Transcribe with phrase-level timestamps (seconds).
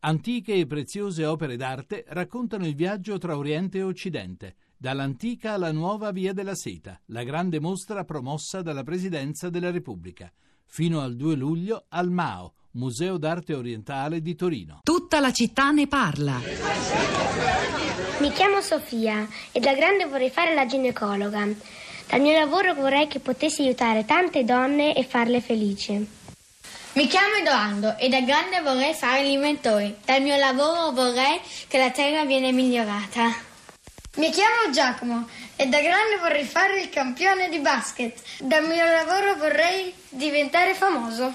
[0.00, 6.12] Antiche e preziose opere d'arte raccontano il viaggio tra Oriente e Occidente, dall'antica alla nuova
[6.12, 10.32] Via della Seta, la grande mostra promossa dalla Presidenza della Repubblica,
[10.66, 14.78] fino al 2 luglio al MAO, Museo d'Arte Orientale di Torino.
[14.84, 16.38] Tutta la città ne parla.
[18.20, 21.44] Mi chiamo Sofia e da grande vorrei fare la ginecologa.
[22.08, 26.17] Dal mio lavoro vorrei che potessi aiutare tante donne e farle felici.
[26.92, 29.96] Mi chiamo Edoardo e da grande vorrei fare l'inventore.
[30.04, 33.46] Dal mio lavoro vorrei che la terra viene migliorata.
[34.16, 38.20] Mi chiamo Giacomo e da grande vorrei fare il campione di basket.
[38.40, 41.32] Dal mio lavoro vorrei diventare famoso.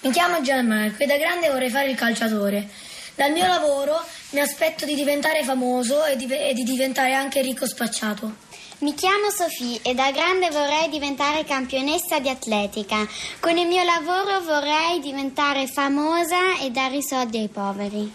[0.00, 2.68] Mi chiamo Gianmarco e da grande vorrei fare il calciatore.
[3.14, 7.66] Dal mio lavoro mi aspetto di diventare famoso e di, e di diventare anche ricco
[7.66, 8.48] spacciato.
[8.78, 13.06] Mi chiamo Sofì e da grande vorrei diventare campionessa di atletica.
[13.40, 18.12] Con il mio lavoro vorrei diventare famosa e dare i soldi ai poveri.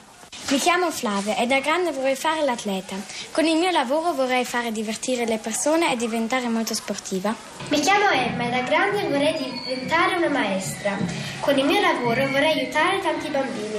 [0.48, 2.96] Mi chiamo Flavia e da grande vorrei fare l'atleta.
[3.32, 7.34] Con il mio lavoro vorrei fare divertire le persone e diventare molto sportiva.
[7.70, 11.00] Mi chiamo Emma e da grande vorrei diventare una maestra.
[11.40, 13.74] Con il mio lavoro vorrei aiutare tanti bambini.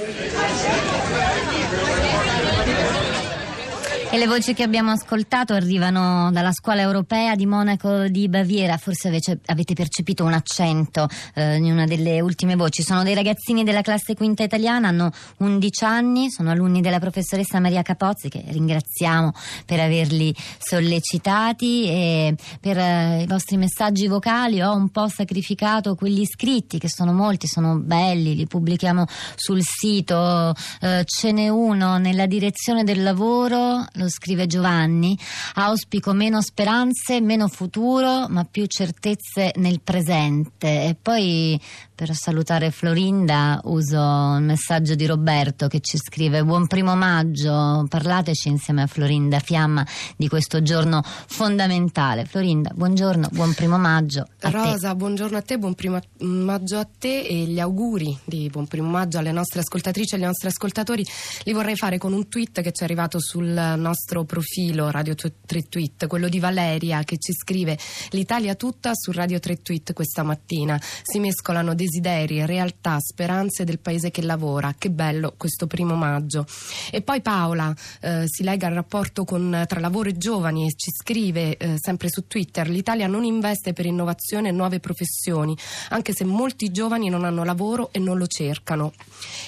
[4.09, 9.09] E le voci che abbiamo ascoltato arrivano dalla scuola europea di Monaco di Baviera, forse
[9.09, 12.83] avete, avete percepito un accento eh, in una delle ultime voci.
[12.83, 17.81] Sono dei ragazzini della classe quinta italiana, hanno 11 anni, sono alunni della professoressa Maria
[17.81, 19.33] Capozzi che ringraziamo
[19.65, 26.25] per averli sollecitati e per eh, i vostri messaggi vocali ho un po' sacrificato quelli
[26.25, 30.55] scritti che sono molti, sono belli, li pubblichiamo sul sito.
[30.79, 35.17] Eh, ce n'è uno nella direzione del lavoro lo scrive Giovanni,
[35.55, 40.85] auspico meno speranze, meno futuro, ma più certezze nel presente.
[40.85, 41.59] E poi
[41.97, 43.97] per salutare Florinda uso
[44.37, 49.83] il messaggio di Roberto che ci scrive buon primo maggio, parlateci insieme a Florinda Fiamma
[50.15, 52.25] di questo giorno fondamentale.
[52.25, 54.27] Florinda, buongiorno, buon primo maggio.
[54.41, 54.95] Rosa, te.
[54.95, 59.17] buongiorno a te, buon primo maggio a te e gli auguri di buon primo maggio
[59.17, 61.03] alle nostre ascoltatrici e agli nostri ascoltatori
[61.45, 65.33] li vorrei fare con un tweet che ci è arrivato sul nostro profilo Radio 3
[65.67, 67.75] Tweet, quello di Valeria che ci scrive
[68.11, 70.79] l'Italia tutta su Radio 3 Tweet questa mattina.
[71.01, 74.75] Si mescolano dei desideri, realtà, speranze del paese che lavora.
[74.77, 76.45] Che bello questo primo maggio.
[76.91, 80.91] E poi Paola eh, si lega al rapporto con, tra lavoro e giovani e ci
[80.91, 85.57] scrive eh, sempre su Twitter: l'Italia non investe per innovazione e nuove professioni,
[85.89, 88.93] anche se molti giovani non hanno lavoro e non lo cercano.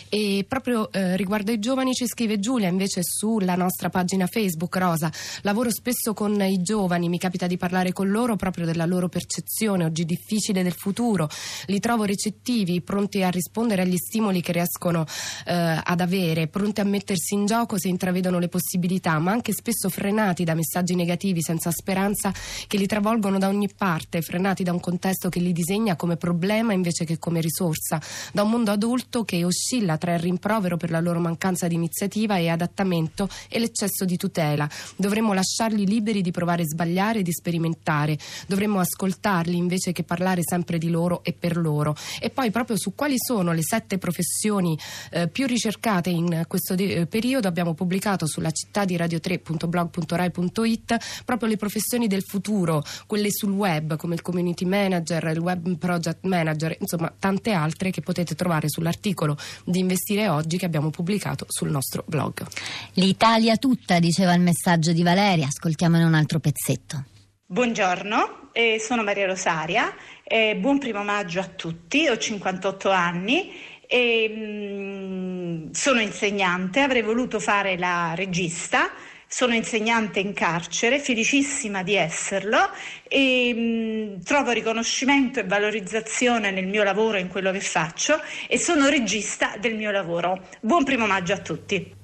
[0.08, 5.12] E proprio eh, riguardo ai giovani ci scrive Giulia invece sulla nostra pagina Facebook Rosa.
[5.42, 9.84] Lavoro spesso con i giovani, mi capita di parlare con loro proprio della loro percezione
[9.84, 11.30] oggi difficile del futuro.
[11.66, 15.06] Li trovo recettivi ricettivi, pronti a rispondere agli stimoli che riescono
[15.46, 19.90] eh, ad avere, pronti a mettersi in gioco se intravedono le possibilità, ma anche spesso
[19.90, 22.32] frenati da messaggi negativi senza speranza
[22.68, 26.74] che li travolgono da ogni parte, frenati da un contesto che li disegna come problema
[26.74, 28.00] invece che come risorsa,
[28.32, 32.38] da un mondo adulto che oscilla tra il rimprovero per la loro mancanza di iniziativa
[32.38, 34.70] e adattamento e l'eccesso di tutela.
[34.96, 38.18] Dovremmo lasciarli liberi di provare a sbagliare e di sperimentare.
[38.48, 42.96] Dovremmo ascoltarli invece che parlare sempre di loro e per loro e poi proprio su
[42.96, 44.78] quali sono le sette professioni
[45.12, 51.50] eh, più ricercate in questo de- eh, periodo abbiamo pubblicato sulla città di radio3.blog.rai.it proprio
[51.50, 56.76] le professioni del futuro, quelle sul web come il community manager, il web project manager,
[56.80, 62.04] insomma tante altre che potete trovare sull'articolo di Investire Oggi che abbiamo pubblicato sul nostro
[62.08, 62.46] blog.
[62.94, 67.19] L'Italia tutta, diceva il messaggio di Valeria, ascoltiamone un altro pezzetto.
[67.52, 73.52] Buongiorno, eh, sono Maria Rosaria, eh, buon primo maggio a tutti, ho 58 anni
[73.88, 78.92] e mh, mm, sono insegnante, avrei voluto fare la regista.
[79.26, 82.70] Sono insegnante in carcere, felicissima di esserlo
[83.08, 88.60] e mh, mm, trovo riconoscimento e valorizzazione nel mio lavoro, in quello che faccio e
[88.60, 90.50] sono regista del mio lavoro.
[90.62, 91.99] Buon primo maggio a tutti.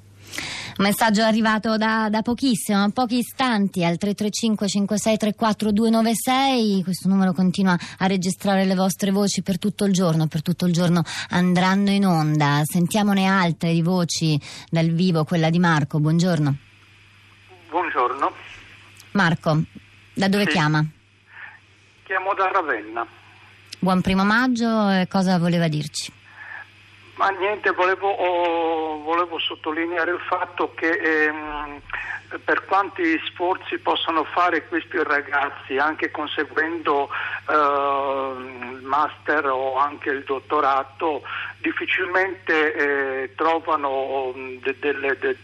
[0.77, 6.83] Un messaggio arrivato da, da pochissimo, pochi istanti al 335 5634 296.
[6.83, 10.73] Questo numero continua a registrare le vostre voci per tutto il giorno, per tutto il
[10.73, 12.59] giorno andranno in onda.
[12.65, 14.37] Sentiamone altre di voci
[14.69, 16.01] dal vivo, quella di Marco.
[16.01, 16.55] Buongiorno.
[17.69, 18.31] Buongiorno.
[19.11, 19.61] Marco,
[20.13, 20.51] da dove sì.
[20.51, 20.85] chiama?
[22.03, 23.07] Chiamo da Ravenna.
[23.79, 26.11] Buon primo maggio, cosa voleva dirci?
[27.15, 31.81] Ma niente, volevo, oh, volevo, sottolineare il fatto che ehm,
[32.43, 37.09] per quanti sforzi possano fare questi ragazzi, anche conseguendo
[37.47, 41.21] eh, il master o anche il dottorato,
[41.59, 45.37] difficilmente eh, trovano de, de, de,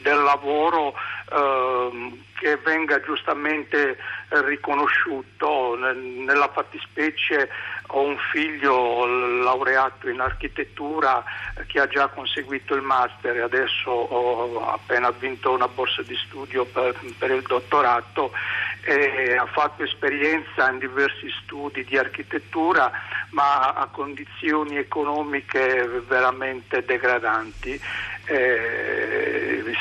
[0.00, 0.94] del lavoro
[1.26, 3.96] che venga giustamente
[4.28, 5.76] riconosciuto.
[5.76, 7.48] Nella fattispecie
[7.88, 9.06] ho un figlio
[9.42, 11.22] laureato in architettura
[11.66, 16.64] che ha già conseguito il master e adesso ho appena vinto una borsa di studio
[16.64, 18.32] per, per il dottorato
[18.82, 22.90] e ha fatto esperienza in diversi studi di architettura
[23.30, 27.80] ma a condizioni economiche veramente degradanti.
[28.26, 29.13] Eh,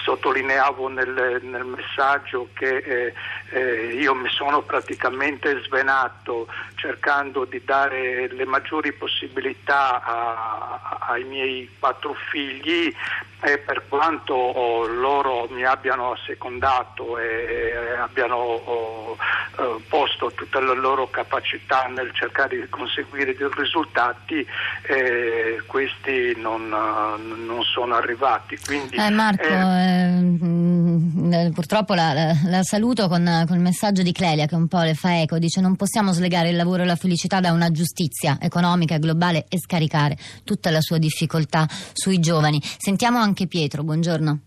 [0.04, 3.14] sottolineavo nel, nel, messaggio che eh,
[3.50, 11.70] eh, io mi sono praticamente svenato cercando di dare le maggiori possibilità a, ai miei
[11.80, 12.94] quattro figli
[13.42, 19.18] e per quanto oh, loro mi abbiano assecondato e, e abbiano oh,
[19.58, 24.46] eh, posto tutte le loro capacità nel cercare di conseguire dei risultati,
[24.88, 28.58] eh, questi non, non, sono arrivati.
[28.66, 34.12] Quindi, eh, Marco, ehm, eh, purtroppo la, la, la saluto con, con, il messaggio di
[34.12, 36.96] Clelia che un po' le fa eco, dice non possiamo slegare il lavoro e la
[36.96, 42.60] felicità da una giustizia economica e globale e scaricare tutta la sua difficoltà sui giovani.
[42.62, 44.40] Sentiamo anche anche Pietro, buongiorno.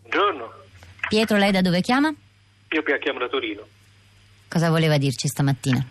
[0.00, 0.52] Buongiorno.
[1.08, 2.12] Pietro, lei da dove chiama?
[2.70, 3.62] Io chiamo da Torino.
[4.54, 5.84] Cosa voleva dirci stamattina?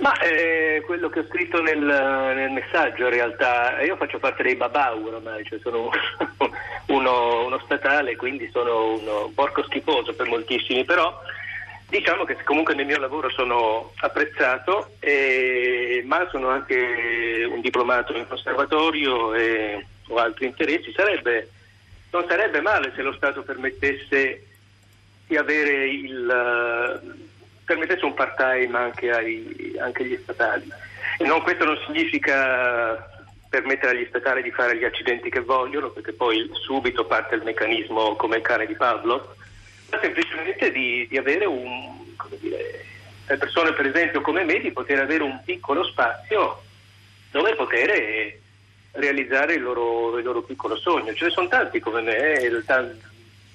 [0.00, 4.56] Ma eh, quello che ho scritto nel, nel, messaggio in realtà, io faccio parte dei
[4.56, 5.88] Babau ormai, cioè sono
[6.88, 11.18] uno, uno, statale, quindi sono un porco schifoso per moltissimi, però
[11.88, 18.28] diciamo che comunque nel mio lavoro sono apprezzato, e, ma sono anche un diplomato in
[18.28, 21.52] conservatorio e ho altri interessi, sarebbe
[22.10, 24.44] non sarebbe male se lo Stato permettesse
[25.26, 27.26] di avere il
[27.68, 30.66] permettesse un part time anche, anche agli statali.
[31.18, 32.96] Non, questo non significa
[33.50, 38.16] permettere agli statali di fare gli accidenti che vogliono, perché poi subito parte il meccanismo
[38.16, 39.34] come il cane di Pavlov,
[39.90, 42.84] ma semplicemente di, di avere un, come dire,
[43.26, 46.62] le persone per esempio come me di poter avere un piccolo spazio
[47.30, 48.38] dove poter
[48.92, 51.12] realizzare il loro, il loro piccolo sogno.
[51.12, 52.48] Ce ne sono tanti come me,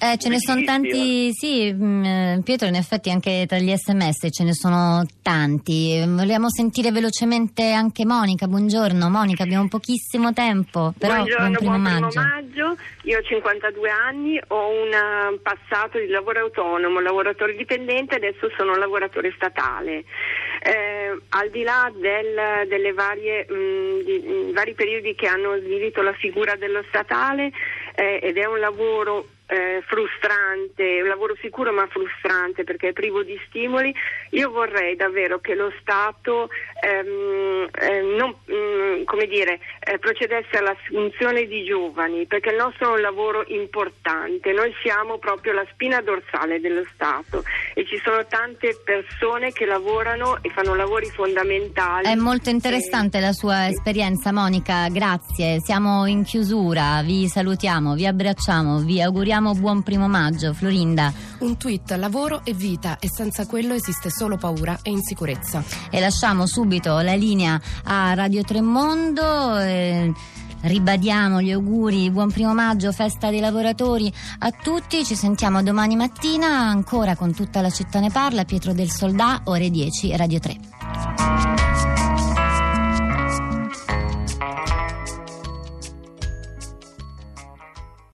[0.03, 3.73] eh, eh, ce ne sono tanti, sì, mm, eh, Pietro, in effetti anche tra gli
[3.73, 6.03] sms ce ne sono tanti.
[6.05, 8.47] Vogliamo sentire velocemente anche Monica.
[8.47, 12.19] Buongiorno, Monica, abbiamo pochissimo tempo, però Buongiorno, buon primo, buon maggio.
[12.19, 12.77] maggio.
[13.03, 18.75] Io ho 52 anni, ho un eh, passato di lavoro autonomo, lavoratore dipendente, adesso sono
[18.75, 20.03] lavoratore statale.
[20.65, 25.57] Eh, al di là del, delle varie, mh, mm, di, mh, vari periodi che hanno
[25.59, 27.51] svilito la figura dello statale,
[27.95, 33.23] eh, ed è un lavoro eh, frustrante, un lavoro sicuro ma frustrante perché è privo
[33.23, 33.93] di stimoli,
[34.31, 36.49] io vorrei davvero che lo Stato
[36.81, 42.91] ehm, eh, non, mh, mm, come dire, eh, procedesse all'assunzione di giovani perché il nostro
[42.91, 47.43] è un lavoro importante, noi siamo proprio la spina dorsale dello Stato
[47.73, 52.07] e ci sono tante persone che lavorano e fanno lavori fondamentali.
[52.07, 58.79] È molto interessante la sua esperienza Monica, grazie, siamo in chiusura, vi salutiamo, vi abbracciamo,
[58.79, 61.11] vi auguriamo auguriamo buon primo maggio, Florinda.
[61.39, 65.63] Un tweet, lavoro e vita e senza quello esiste solo paura e insicurezza.
[65.89, 69.57] E lasciamo subito la linea a Radio Tremondo.
[69.57, 70.13] Eh,
[70.61, 75.03] ribadiamo gli auguri, buon primo maggio, festa dei lavoratori a tutti.
[75.03, 78.45] Ci sentiamo domani mattina ancora con tutta la città ne parla.
[78.45, 81.62] Pietro del Soldà, ore 10, Radio 3.